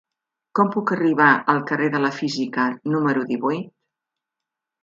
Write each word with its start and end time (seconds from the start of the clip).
Com 0.59 0.71
puc 0.75 0.93
arribar 0.95 1.27
al 1.53 1.61
carrer 1.71 1.89
de 1.97 2.01
la 2.05 2.11
Física 2.21 2.65
número 2.95 3.25
divuit? 3.35 3.73